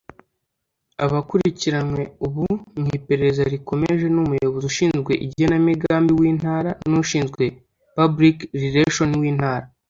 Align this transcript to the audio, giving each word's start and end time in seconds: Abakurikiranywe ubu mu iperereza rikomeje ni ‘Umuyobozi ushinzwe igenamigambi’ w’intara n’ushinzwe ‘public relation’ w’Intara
Abakurikiranywe 1.05 2.01
ubu 2.25 2.43
mu 2.79 2.87
iperereza 2.97 3.43
rikomeje 3.53 4.05
ni 4.09 4.19
‘Umuyobozi 4.25 4.65
ushinzwe 4.71 5.11
igenamigambi’ 5.25 6.11
w’intara 6.19 6.71
n’ushinzwe 6.89 7.43
‘public 7.97 8.37
relation’ 8.63 9.09
w’Intara 9.21 9.65